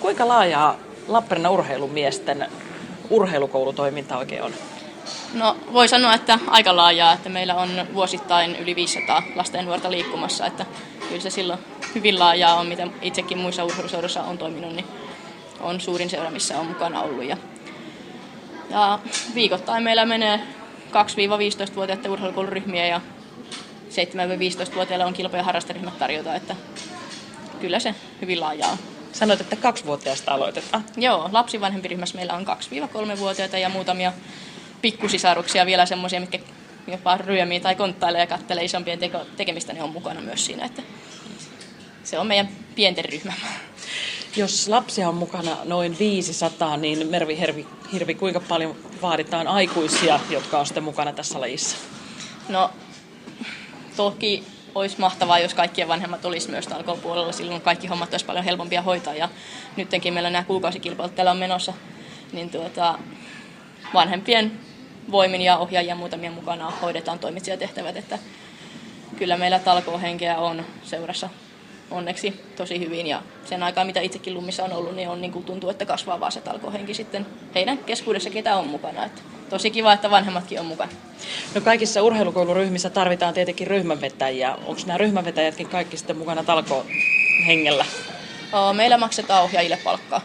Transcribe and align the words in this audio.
Kuinka 0.00 0.28
laajaa 0.28 0.76
Lappeenrannan 1.08 1.52
urheilumiesten 1.52 2.46
urheilukoulutoiminta 3.10 4.18
oikein 4.18 4.42
on? 4.42 4.52
No 5.34 5.56
voi 5.72 5.88
sanoa, 5.88 6.14
että 6.14 6.38
aika 6.46 6.76
laajaa, 6.76 7.12
että 7.12 7.28
meillä 7.28 7.54
on 7.54 7.70
vuosittain 7.94 8.56
yli 8.56 8.76
500 8.76 9.22
lasten 9.34 9.64
nuorta 9.64 9.90
liikkumassa, 9.90 10.46
että 10.46 10.66
kyllä 11.08 11.20
se 11.20 11.30
silloin 11.30 11.58
hyvin 11.94 12.18
laajaa 12.18 12.54
on, 12.54 12.66
mitä 12.66 12.88
itsekin 13.02 13.38
muissa 13.38 13.64
urheiluseuroissa 13.64 14.22
on 14.22 14.38
toiminut, 14.38 14.72
niin 14.72 14.86
on 15.60 15.80
suurin 15.80 16.10
seura, 16.10 16.30
missä 16.30 16.58
on 16.58 16.66
mukana 16.66 17.02
ollut. 17.02 17.24
Ja, 17.24 17.36
ja 18.70 18.98
viikoittain 19.34 19.82
meillä 19.82 20.06
menee 20.06 20.40
2-15-vuotiaiden 20.90 22.10
urheilukouluryhmiä 22.10 22.86
ja 22.86 23.00
7-15-vuotiaille 23.90 25.04
on 25.04 25.14
kilpa- 25.14 25.36
ja 25.36 25.42
harrasteryhmät 25.42 25.98
tarjota, 25.98 26.34
että 26.34 26.56
kyllä 27.60 27.78
se 27.78 27.94
hyvin 28.22 28.40
laajaa 28.40 28.70
on. 28.70 28.97
Sanoit, 29.12 29.40
että 29.40 29.56
kaksivuotiaasta 29.56 30.34
aloitetaan. 30.34 30.84
Joo, 30.96 31.28
lapsivanhempiryhmässä 31.32 32.16
meillä 32.16 32.34
on 32.34 32.46
2-3-vuotiaita 32.46 33.58
ja 33.58 33.68
muutamia 33.68 34.12
pikkusisaruksia 34.82 35.66
vielä 35.66 35.86
semmoisia, 35.86 36.20
mitkä 36.20 36.38
jopa 36.86 37.16
ryömii 37.16 37.60
tai 37.60 37.74
konttailee 37.74 38.20
ja 38.20 38.26
kattelee 38.26 38.64
isompien 38.64 38.98
teko- 38.98 39.26
tekemistä, 39.36 39.72
niin 39.72 39.82
on 39.82 39.90
mukana 39.90 40.20
myös 40.20 40.46
siinä. 40.46 40.64
Että 40.64 40.82
se 42.04 42.18
on 42.18 42.26
meidän 42.26 42.48
pienten 42.74 43.04
ryhmä. 43.04 43.32
Jos 44.36 44.68
lapsia 44.68 45.08
on 45.08 45.14
mukana 45.14 45.56
noin 45.64 45.98
500, 45.98 46.76
niin 46.76 47.06
Mervi 47.06 47.38
Hervi, 47.38 47.66
Hirvi, 47.92 48.14
kuinka 48.14 48.40
paljon 48.40 48.76
vaaditaan 49.02 49.46
aikuisia, 49.46 50.20
jotka 50.30 50.58
on 50.58 50.66
sitten 50.66 50.84
mukana 50.84 51.12
tässä 51.12 51.40
lajissa? 51.40 51.76
No, 52.48 52.70
toki 53.96 54.44
olisi 54.74 55.00
mahtavaa, 55.00 55.38
jos 55.38 55.54
kaikkien 55.54 55.88
vanhemmat 55.88 56.24
olisi 56.24 56.50
myös 56.50 56.66
talkoon 56.66 57.32
Silloin 57.34 57.60
kaikki 57.60 57.86
hommat 57.86 58.12
olisi 58.12 58.26
paljon 58.26 58.44
helpompia 58.44 58.82
hoitaa. 58.82 59.14
Ja 59.14 59.28
nytkin 59.76 60.14
meillä 60.14 60.30
nämä 60.30 60.44
kuukausikilpailut 60.44 61.14
täällä 61.14 61.30
on 61.30 61.36
menossa. 61.36 61.72
Niin 62.32 62.50
tuota, 62.50 62.98
vanhempien 63.94 64.52
voimin 65.10 65.42
ja 65.42 65.58
ohjaajien 65.58 65.96
muutamia 65.96 66.30
mukana 66.30 66.70
hoidetaan 66.70 67.18
toimitsijatehtävät. 67.18 67.96
Että 67.96 68.18
kyllä 69.16 69.36
meillä 69.36 69.58
talkoohenkeä 69.58 70.38
on 70.38 70.64
seurassa 70.82 71.28
onneksi 71.90 72.40
tosi 72.56 72.80
hyvin 72.80 73.06
ja 73.06 73.22
sen 73.44 73.62
aikaa, 73.62 73.84
mitä 73.84 74.00
itsekin 74.00 74.34
Lummissa 74.34 74.64
on 74.64 74.72
ollut, 74.72 74.96
niin 74.96 75.08
on 75.08 75.20
niin 75.20 75.32
kuin 75.32 75.44
tuntuu, 75.44 75.70
että 75.70 75.86
kasvaa 75.86 76.20
vaan 76.20 76.32
se 76.32 76.40
talkohenki 76.40 76.94
sitten 76.94 77.26
heidän 77.54 77.78
keskuudessa, 77.78 78.30
ketä 78.30 78.56
on 78.56 78.66
mukana. 78.66 79.04
Että 79.04 79.22
tosi 79.50 79.70
kiva, 79.70 79.92
että 79.92 80.10
vanhemmatkin 80.10 80.60
on 80.60 80.66
mukana. 80.66 80.92
No 81.54 81.60
kaikissa 81.60 82.02
urheilukouluryhmissä 82.02 82.90
tarvitaan 82.90 83.34
tietenkin 83.34 83.66
ryhmänvetäjiä. 83.66 84.54
Onko 84.54 84.82
nämä 84.86 84.98
ryhmänvetäjätkin 84.98 85.68
kaikki 85.68 85.96
sitten 85.96 86.16
mukana 86.16 86.44
talkohengellä? 86.44 87.84
Meillä 88.72 88.98
maksetaan 88.98 89.42
ohjaajille 89.42 89.78
palkkaa. 89.84 90.20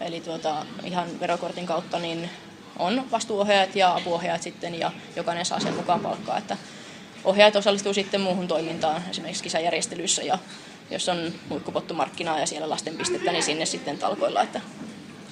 Eli 0.00 0.20
tuota, 0.20 0.66
ihan 0.84 1.20
verokortin 1.20 1.66
kautta 1.66 1.98
niin 1.98 2.30
on 2.78 3.04
vastuuohjaajat 3.10 3.76
ja 3.76 3.94
apuohjaajat 3.94 4.42
sitten 4.42 4.78
ja 4.78 4.92
jokainen 5.16 5.44
saa 5.44 5.60
sen 5.60 5.74
mukaan 5.74 6.00
palkkaa. 6.00 6.38
Että 6.38 6.56
ohjaajat 7.24 7.56
osallistuu 7.56 7.94
sitten 7.94 8.20
muuhun 8.20 8.48
toimintaan, 8.48 9.02
esimerkiksi 9.10 9.42
kisajärjestelyissä 9.42 10.22
ja 10.22 10.38
jos 10.90 11.08
on 11.08 11.32
muikkupottumarkkinaa 11.48 12.40
ja 12.40 12.46
siellä 12.46 12.70
lasten 12.70 12.96
pistettä, 12.96 13.32
niin 13.32 13.42
sinne 13.42 13.66
sitten 13.66 13.98
talkoilla. 13.98 14.42
Että 14.42 14.60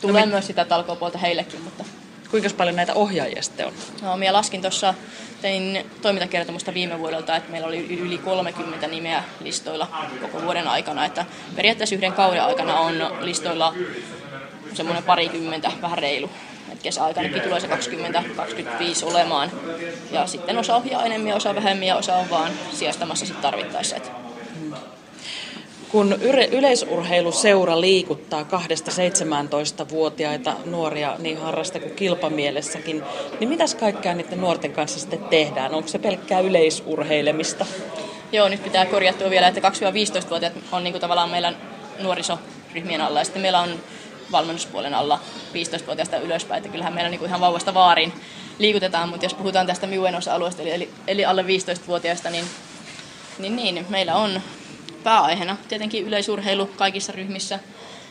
tulee 0.01 0.27
no, 0.27 0.33
myös 0.33 0.47
sitä 0.47 0.65
talkopuolta 0.65 1.19
heillekin, 1.19 1.61
mutta 1.61 1.85
Kuinka 2.31 2.49
paljon 2.57 2.77
näitä 2.77 2.95
ohjaajia 2.95 3.43
sitten 3.43 3.67
on? 3.67 3.73
No, 4.03 4.17
minä 4.17 4.33
laskin 4.33 4.61
tuossa, 4.61 4.95
tein 5.43 5.87
toimintakertomusta 6.03 6.75
viime 6.75 6.99
vuodelta, 6.99 7.37
että 7.37 7.51
meillä 7.51 7.69
oli 7.69 7.99
yli 8.01 8.19
30 8.19 8.87
nimeä 8.87 9.25
listoilla 9.41 9.89
koko 10.21 10.43
vuoden 10.43 10.69
aikana. 10.69 11.05
Että 11.05 11.25
periaatteessa 11.57 11.95
yhden 11.95 12.13
kauden 12.13 12.43
aikana 12.43 12.79
on 12.79 12.95
listoilla 13.21 13.75
semmoinen 14.75 15.05
parikymmentä, 15.05 15.73
vähän 15.83 15.99
reilu. 15.99 16.31
Et 16.73 16.83
kesäaikanakin 16.83 17.43
tulee 17.43 17.61
se 17.61 17.67
20-25 17.67 17.71
olemaan. 19.03 19.51
Ja 20.11 20.27
sitten 20.27 20.59
osa 20.59 20.77
ohjaa 20.77 21.05
enemmän, 21.05 21.37
osa 21.37 21.55
vähemmän 21.55 21.87
ja 21.87 21.97
osa 21.97 22.17
on 22.17 22.31
vaan 22.31 22.53
sijastamassa 22.73 23.27
sitten 23.27 23.43
tarvittaessa. 23.43 23.97
Et 23.97 24.26
kun 25.93 26.13
yleisurheiluseura 26.53 27.81
liikuttaa 27.81 28.43
2-17-vuotiaita 28.43 30.55
nuoria 30.65 31.17
niin 31.19 31.39
harrasta 31.39 31.81
kuin 31.81 31.95
kilpamielessäkin, 31.95 33.03
niin 33.41 33.49
mitäs 33.49 33.75
kaikkea 33.75 34.15
niiden 34.15 34.41
nuorten 34.41 34.73
kanssa 34.73 35.01
sitten 35.01 35.19
tehdään? 35.19 35.75
Onko 35.75 35.89
se 35.89 35.99
pelkkää 35.99 36.41
yleisurheilemista? 36.41 37.67
Joo, 38.33 38.49
nyt 38.49 38.65
pitää 38.65 38.87
korjattua 38.87 39.31
vielä, 39.31 39.49
että 39.49 39.69
2-15-vuotiaat 39.69 40.55
on 40.73 40.85
niin 40.85 40.93
kuin 40.93 41.01
tavallaan 41.01 41.31
meillä 41.31 41.53
nuorisoryhmien 42.01 43.01
alla 43.01 43.19
ja 43.19 43.25
sitten 43.25 43.43
meillä 43.43 43.61
on 43.61 43.81
valmennuspuolen 44.33 44.95
alla 44.95 45.21
15-vuotiaasta 45.55 46.19
ylöspäin, 46.19 46.59
että 46.59 46.69
kyllähän 46.69 46.95
meillä 46.95 47.11
niin 47.11 47.19
kuin 47.19 47.29
ihan 47.29 47.41
vauvasta 47.41 47.75
vaariin 47.75 48.13
liikutetaan, 48.59 49.09
mutta 49.09 49.25
jos 49.25 49.35
puhutaan 49.35 49.67
tästä 49.67 49.87
Miuen 49.87 50.15
osa-alueesta, 50.15 50.63
eli, 50.63 50.91
eli 51.07 51.25
alle 51.25 51.43
15-vuotiaista, 51.43 52.31
niin, 52.31 52.45
niin, 53.39 53.57
niin 53.57 53.87
meillä 53.89 54.17
on 54.17 54.41
pääaiheena 55.07 55.57
tietenkin 55.69 56.07
yleisurheilu 56.07 56.67
kaikissa 56.67 57.13
ryhmissä. 57.13 57.59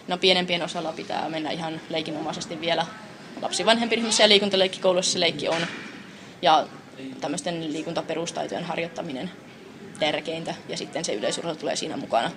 No 0.07 0.17
pienempien 0.17 0.63
osalla 0.63 0.91
pitää 0.91 1.29
mennä 1.29 1.51
ihan 1.51 1.81
leikinomaisesti 1.89 2.61
vielä 2.61 2.85
lapsivanhempiryhmissä 3.41 4.23
ja 4.23 4.29
liikuntaleikkikoulussa 4.29 5.13
se 5.13 5.19
leikki 5.19 5.49
on. 5.49 5.61
Ja 6.41 6.67
tämmöisten 7.21 7.73
liikuntaperustaitojen 7.73 8.63
harjoittaminen 8.63 9.31
tärkeintä 9.99 10.55
ja 10.69 10.77
sitten 10.77 11.05
se 11.05 11.13
yleisurheilu 11.13 11.59
tulee 11.59 11.75
siinä 11.75 11.97
mukana. 11.97 12.31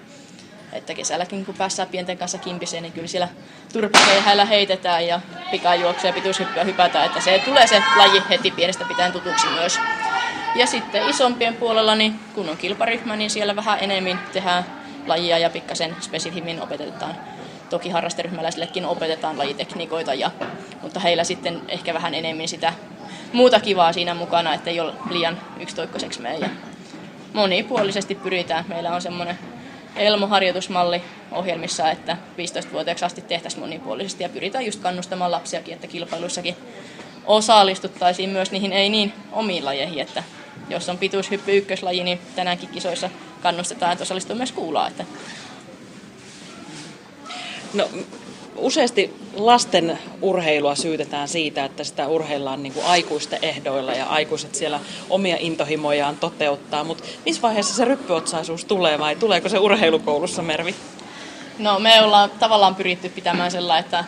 Että 0.72 0.94
kesälläkin 0.94 1.46
kun 1.46 1.54
päässään 1.54 1.88
pienten 1.88 2.18
kanssa 2.18 2.38
kimpiseen, 2.38 2.82
niin 2.82 2.92
kyllä 2.92 3.08
siellä 3.08 3.28
turpakehäillä 3.72 4.44
heitetään 4.44 5.06
ja 5.06 5.20
pikajuoksua 5.50 6.10
ja 6.10 6.14
pituushyppyä 6.14 6.64
hypätään, 6.64 7.06
että 7.06 7.20
se 7.20 7.42
tulee 7.44 7.66
se 7.66 7.82
laji 7.96 8.22
heti 8.30 8.50
pienestä 8.50 8.84
pitäen 8.84 9.12
tutuksi 9.12 9.46
myös. 9.46 9.78
Ja 10.58 10.66
sitten 10.66 11.08
isompien 11.08 11.56
puolella, 11.56 11.94
niin 11.94 12.20
kun 12.34 12.48
on 12.48 12.56
kilparyhmä, 12.56 13.16
niin 13.16 13.30
siellä 13.30 13.56
vähän 13.56 13.78
enemmän 13.80 14.20
tehdään 14.32 14.64
lajia 15.06 15.38
ja 15.38 15.50
pikkasen 15.50 15.96
spesifimmin 16.00 16.62
opetetaan. 16.62 17.14
Toki 17.70 17.90
harrasteryhmäläisillekin 17.90 18.86
opetetaan 18.86 19.38
lajitekniikoita, 19.38 20.14
ja, 20.14 20.30
mutta 20.82 21.00
heillä 21.00 21.24
sitten 21.24 21.62
ehkä 21.68 21.94
vähän 21.94 22.14
enemmän 22.14 22.48
sitä 22.48 22.72
muuta 23.32 23.60
kivaa 23.60 23.92
siinä 23.92 24.14
mukana, 24.14 24.54
ettei 24.54 24.80
ole 24.80 24.92
liian 25.10 25.38
yksitoikkoiseksi 25.60 26.20
meidän. 26.20 26.50
Monipuolisesti 27.32 28.14
pyritään. 28.14 28.64
Meillä 28.68 28.94
on 28.94 29.02
semmoinen 29.02 29.38
Elmo-harjoitusmalli 29.96 31.02
ohjelmissa, 31.32 31.90
että 31.90 32.16
15-vuotiaaksi 32.38 33.04
asti 33.04 33.22
tehtäisiin 33.22 33.62
monipuolisesti 33.62 34.22
ja 34.22 34.28
pyritään 34.28 34.66
just 34.66 34.80
kannustamaan 34.80 35.30
lapsiakin, 35.30 35.74
että 35.74 35.86
kilpailuissakin 35.86 36.56
osallistuttaisiin 37.26 38.30
myös 38.30 38.50
niihin 38.50 38.72
ei 38.72 38.88
niin 38.88 39.12
omiin 39.32 39.64
lajeihin, 39.64 40.00
että 40.00 40.22
jos 40.68 40.88
on 40.88 40.98
pituushyppy 40.98 41.56
ykköslaji, 41.56 42.04
niin 42.04 42.20
tänäänkin 42.36 42.68
kisoissa 42.68 43.10
kannustetaan, 43.42 43.92
että 43.92 44.02
osallistuu 44.02 44.36
myös 44.36 44.52
kuulaa. 44.52 44.88
Että... 44.88 45.04
No, 47.74 47.88
useasti 48.56 49.16
lasten 49.36 49.98
urheilua 50.22 50.74
syytetään 50.74 51.28
siitä, 51.28 51.64
että 51.64 51.84
sitä 51.84 52.06
urheillaan 52.06 52.62
niin 52.62 52.72
kuin 52.72 52.86
aikuisten 52.86 53.38
ehdoilla 53.42 53.92
ja 53.92 54.06
aikuiset 54.06 54.54
siellä 54.54 54.80
omia 55.10 55.36
intohimojaan 55.40 56.16
toteuttaa, 56.16 56.84
mutta 56.84 57.04
missä 57.26 57.42
vaiheessa 57.42 57.74
se 57.74 57.84
ryppyotsaisuus 57.84 58.64
tulee 58.64 58.98
vai 58.98 59.16
tuleeko 59.16 59.48
se 59.48 59.58
urheilukoulussa, 59.58 60.42
Mervi? 60.42 60.74
No 61.58 61.78
me 61.78 62.02
ollaan 62.02 62.30
tavallaan 62.30 62.74
pyritty 62.74 63.08
pitämään 63.08 63.50
sellainen, 63.50 63.84
että 63.84 64.04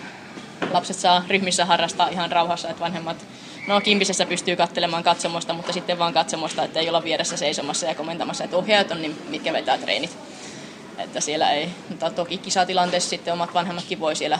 lapset 0.73 0.97
saa 0.97 1.25
ryhmissä 1.29 1.65
harrastaa 1.65 2.09
ihan 2.09 2.33
rauhassa, 2.33 2.69
että 2.69 2.81
vanhemmat 2.81 3.27
No 3.67 3.81
Kimpisessä 3.81 4.27
pystyy 4.27 4.57
katselemaan 4.57 5.03
katsomosta, 5.03 5.53
mutta 5.53 5.73
sitten 5.73 5.99
vaan 5.99 6.13
katsomosta, 6.13 6.65
että 6.65 6.81
ei 6.81 6.89
olla 6.89 7.05
vieressä 7.05 7.37
seisomassa 7.37 7.87
ja 7.87 7.95
komentamassa, 7.95 8.45
että 8.45 8.57
ohjaajat 8.57 8.91
on 8.91 9.03
niin, 9.03 9.23
mitkä 9.29 9.53
vetää 9.53 9.79
treenit. 9.79 10.17
Että 10.99 11.21
siellä 11.21 11.51
ei, 11.51 11.71
mutta 11.89 12.11
toki 12.11 12.39
kisatilanteessa 12.39 13.11
sitten 13.11 13.33
omat 13.33 13.55
vanhemmatkin 13.55 14.01
voi 14.01 14.17
siellä 14.17 14.39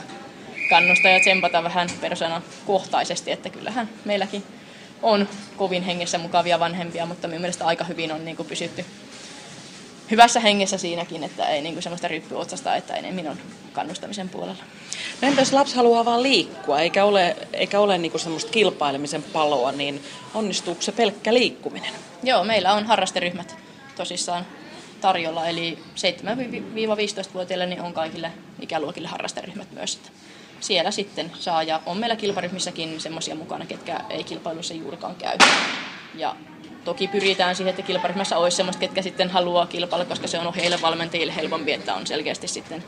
kannustaa 0.69 1.11
ja 1.11 1.19
tsempata 1.19 1.63
vähän 1.63 1.89
persona 2.01 2.41
kohtaisesti, 2.65 3.31
että 3.31 3.49
kyllähän 3.49 3.89
meilläkin 4.05 4.43
on 5.01 5.27
kovin 5.57 5.83
hengessä 5.83 6.17
mukavia 6.17 6.59
vanhempia, 6.59 7.05
mutta 7.05 7.27
minun 7.27 7.41
mielestä 7.41 7.65
aika 7.65 7.83
hyvin 7.83 8.11
on 8.11 8.25
niin 8.25 8.37
kuin 8.37 8.47
pysytty 8.47 8.85
hyvässä 10.11 10.39
hengessä 10.39 10.77
siinäkin, 10.77 11.23
että 11.23 11.45
ei 11.45 11.61
niin 11.61 11.73
kuin 11.73 11.83
semmoista 11.83 12.07
ryppyotsasta, 12.07 12.75
että 12.75 12.93
enemmän 12.93 13.27
on 13.27 13.37
kannustamisen 13.73 14.29
puolella. 14.29 14.63
No 15.21 15.27
entä 15.27 15.41
jos 15.41 15.53
lapsi 15.53 15.75
haluaa 15.75 16.05
vaan 16.05 16.23
liikkua, 16.23 16.79
eikä 16.79 17.05
ole, 17.05 17.37
eikä 17.53 17.79
ole 17.79 17.97
niin 17.97 18.11
kuin 18.11 18.21
semmoista 18.21 18.51
kilpailemisen 18.51 19.23
paloa, 19.23 19.71
niin 19.71 20.03
onnistuuko 20.33 20.81
se 20.81 20.91
pelkkä 20.91 21.33
liikkuminen? 21.33 21.91
Joo, 22.23 22.43
meillä 22.43 22.73
on 22.73 22.85
harrasteryhmät 22.85 23.55
tosissaan 23.95 24.45
tarjolla, 25.01 25.47
eli 25.47 25.77
7-15-vuotiaille 25.95 27.65
niin 27.65 27.81
on 27.81 27.93
kaikille 27.93 28.31
ikäluokille 28.61 29.07
harrasteryhmät 29.07 29.71
myös. 29.71 29.95
Että 29.95 30.09
siellä 30.59 30.91
sitten 30.91 31.31
saa, 31.39 31.63
ja 31.63 31.81
on 31.85 31.97
meillä 31.97 32.15
kilparyhmissäkin 32.15 33.01
semmoisia 33.01 33.35
mukana, 33.35 33.65
ketkä 33.65 34.01
ei 34.09 34.23
kilpailussa 34.23 34.73
juurikaan 34.73 35.15
käy. 35.15 35.37
Ja 36.15 36.35
toki 36.85 37.07
pyritään 37.07 37.55
siihen, 37.55 37.69
että 37.69 37.81
kilparyhmässä 37.81 38.37
olisi 38.37 38.57
semmoista, 38.57 38.79
ketkä 38.79 39.01
sitten 39.01 39.29
haluaa 39.29 39.65
kilpailla, 39.65 40.05
koska 40.05 40.27
se 40.27 40.39
on 40.39 40.53
heille 40.53 40.81
valmentajille 40.81 41.35
helpompi, 41.35 41.73
että 41.73 41.95
on 41.95 42.07
selkeästi 42.07 42.47
sitten 42.47 42.83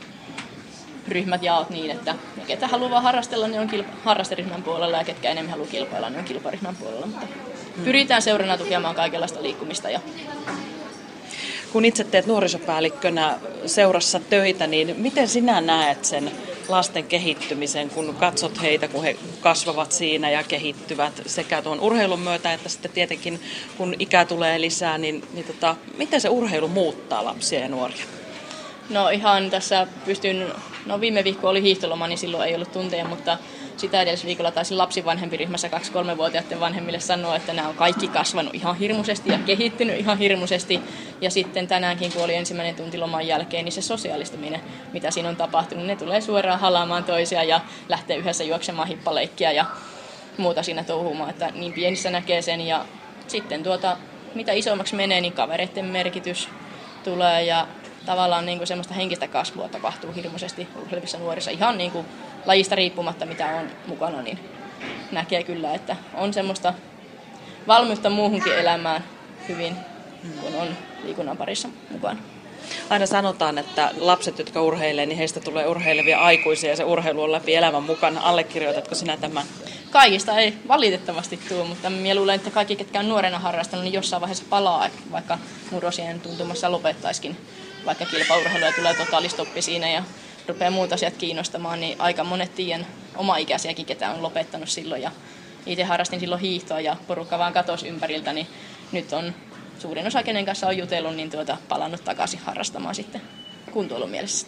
ryhmät 1.08 1.42
jaot 1.42 1.70
niin, 1.70 1.90
että 1.90 2.14
ne, 2.36 2.44
ketä 2.46 2.68
haluaa 2.68 3.00
harrastella, 3.00 3.48
ne 3.48 3.60
on 3.60 3.70
kilpa- 3.70 3.94
harrasteryhmän 4.04 4.62
puolella 4.62 4.96
ja 4.96 5.04
ketkä 5.04 5.30
enemmän 5.30 5.50
haluaa 5.50 5.70
kilpailla, 5.70 6.10
ne 6.10 6.18
on 6.18 6.24
kilparyhmän 6.24 6.76
puolella. 6.76 7.06
Mutta 7.06 7.26
pyritään 7.84 8.22
seurana 8.22 8.58
tukemaan 8.58 8.94
kaikenlaista 8.94 9.42
liikkumista 9.42 9.90
ja 9.90 10.00
kun 11.72 11.84
itse 11.84 12.04
teet 12.04 12.26
nuorisopäällikkönä 12.26 13.38
seurassa 13.66 14.20
töitä, 14.20 14.66
niin 14.66 14.94
miten 14.98 15.28
sinä 15.28 15.60
näet 15.60 16.04
sen 16.04 16.30
lasten 16.68 17.04
kehittymisen, 17.04 17.90
kun 17.90 18.14
katsot 18.14 18.62
heitä, 18.62 18.88
kun 18.88 19.02
he 19.02 19.16
kasvavat 19.40 19.92
siinä 19.92 20.30
ja 20.30 20.42
kehittyvät 20.42 21.22
sekä 21.26 21.62
tuon 21.62 21.80
urheilun 21.80 22.20
myötä, 22.20 22.52
että 22.52 22.68
sitten 22.68 22.90
tietenkin 22.90 23.40
kun 23.76 23.94
ikä 23.98 24.24
tulee 24.24 24.60
lisää, 24.60 24.98
niin, 24.98 25.24
niin 25.32 25.46
tota, 25.46 25.76
miten 25.96 26.20
se 26.20 26.28
urheilu 26.28 26.68
muuttaa 26.68 27.24
lapsia 27.24 27.60
ja 27.60 27.68
nuoria? 27.68 28.04
No 28.90 29.08
ihan 29.08 29.50
tässä 29.50 29.86
pystyn, 30.04 30.52
no 30.86 31.00
viime 31.00 31.24
viikko 31.24 31.48
oli 31.48 31.62
hiihtoloma, 31.62 32.08
niin 32.08 32.18
silloin 32.18 32.48
ei 32.48 32.54
ollut 32.54 32.72
tunteja, 32.72 33.04
mutta 33.04 33.38
sitä 33.76 34.02
edellisviikolla 34.02 34.50
taisin 34.50 34.78
lapsivanhempiryhmässä 34.78 35.68
2-3-vuotiaiden 35.68 36.60
vanhemmille 36.60 37.00
sanoa, 37.00 37.36
että 37.36 37.52
nämä 37.52 37.68
on 37.68 37.74
kaikki 37.74 38.08
kasvanut 38.08 38.54
ihan 38.54 38.76
hirmuisesti 38.76 39.30
ja 39.30 39.38
kehittynyt 39.38 39.98
ihan 39.98 40.18
hirmuisesti. 40.18 40.80
Ja 41.20 41.30
sitten 41.30 41.66
tänäänkin, 41.66 42.12
kun 42.12 42.24
oli 42.24 42.34
ensimmäinen 42.34 42.74
tunti 42.74 42.98
loman 42.98 43.26
jälkeen, 43.26 43.64
niin 43.64 43.72
se 43.72 43.82
sosiaalistuminen, 43.82 44.60
mitä 44.92 45.10
siinä 45.10 45.28
on 45.28 45.36
tapahtunut, 45.36 45.86
ne 45.86 45.96
tulee 45.96 46.20
suoraan 46.20 46.60
halaamaan 46.60 47.04
toisia 47.04 47.42
ja 47.42 47.60
lähtee 47.88 48.16
yhdessä 48.16 48.44
juoksemaan 48.44 48.88
hippaleikkiä 48.88 49.52
ja 49.52 49.64
muuta 50.36 50.62
siinä 50.62 50.84
touhumaan, 50.84 51.30
että 51.30 51.50
niin 51.54 51.72
pienissä 51.72 52.10
näkee 52.10 52.42
sen 52.42 52.60
ja 52.60 52.84
sitten 53.26 53.62
tuota, 53.62 53.96
mitä 54.34 54.52
isommaksi 54.52 54.94
menee, 54.94 55.20
niin 55.20 55.32
kavereiden 55.32 55.84
merkitys 55.84 56.48
tulee 57.04 57.44
ja 57.44 57.66
tavallaan 58.06 58.46
niin 58.46 58.58
kuin 58.58 58.68
semmoista 58.68 58.94
henkistä 58.94 59.28
kasvua 59.28 59.68
tapahtuu 59.68 60.12
hirmuisesti 60.12 60.68
urheilevissa 60.82 61.18
nuorissa 61.18 61.50
ihan 61.50 61.78
niin 61.78 61.90
kuin 61.90 62.06
lajista 62.46 62.74
riippumatta, 62.74 63.26
mitä 63.26 63.46
on 63.46 63.70
mukana, 63.86 64.22
niin 64.22 64.38
näkee 65.12 65.42
kyllä, 65.42 65.74
että 65.74 65.96
on 66.14 66.34
semmoista 66.34 66.74
valmiutta 67.66 68.10
muuhunkin 68.10 68.58
elämään 68.58 69.04
hyvin, 69.48 69.76
kun 70.40 70.54
on 70.60 70.68
liikunnan 71.04 71.36
parissa 71.36 71.68
mukana. 71.90 72.20
Aina 72.90 73.06
sanotaan, 73.06 73.58
että 73.58 73.90
lapset, 73.98 74.38
jotka 74.38 74.62
urheilee, 74.62 75.06
niin 75.06 75.18
heistä 75.18 75.40
tulee 75.40 75.66
urheilevia 75.66 76.18
aikuisia 76.18 76.70
ja 76.70 76.76
se 76.76 76.84
urheilu 76.84 77.22
on 77.22 77.32
läpi 77.32 77.54
elämän 77.54 77.82
mukana. 77.82 78.20
Allekirjoitatko 78.20 78.94
sinä 78.94 79.16
tämän? 79.16 79.44
Kaikista 79.90 80.38
ei 80.38 80.54
valitettavasti 80.68 81.40
tule, 81.48 81.64
mutta 81.64 81.90
minä 81.90 82.14
luulen, 82.14 82.34
että 82.34 82.50
kaikki, 82.50 82.76
ketkä 82.76 83.00
on 83.00 83.08
nuorena 83.08 83.38
harrastanut, 83.38 83.84
niin 83.84 83.94
jossain 83.94 84.20
vaiheessa 84.20 84.44
palaa, 84.50 84.88
vaikka 85.12 85.38
murrosien 85.70 86.20
tuntumassa 86.20 86.72
lopettaisikin, 86.72 87.36
vaikka 87.86 88.06
kilpaurheilu 88.06 88.64
ja 88.64 88.72
tulee 88.72 88.94
totaalistoppi 88.94 89.62
siinä 89.62 89.90
ja 89.90 90.02
rupeaa 90.48 90.70
muut 90.70 90.92
asiat 90.92 91.16
kiinnostamaan, 91.16 91.80
niin 91.80 92.00
aika 92.00 92.24
monet 92.24 92.54
tien 92.54 92.86
oma-ikäisiäkin, 93.16 93.86
ketä 93.86 94.10
on 94.10 94.22
lopettanut 94.22 94.68
silloin. 94.68 95.02
Ja 95.02 95.10
itse 95.66 95.84
harrastin 95.84 96.20
silloin 96.20 96.40
hiihtoa 96.40 96.80
ja 96.80 96.96
porukka 97.06 97.38
vaan 97.38 97.52
katosi 97.52 97.88
ympäriltä, 97.88 98.32
niin 98.32 98.46
nyt 98.92 99.12
on 99.12 99.34
suurin 99.78 100.06
osa, 100.06 100.22
kenen 100.22 100.46
kanssa 100.46 100.66
on 100.66 100.78
jutellut, 100.78 101.16
niin 101.16 101.30
tuota, 101.30 101.56
palannut 101.68 102.04
takaisin 102.04 102.40
harrastamaan 102.40 102.94
sitten 102.94 103.22
kuntoilun 103.72 104.10
mielessä. 104.10 104.46